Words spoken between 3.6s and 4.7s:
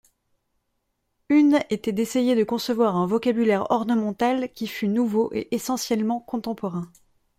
ornemental qui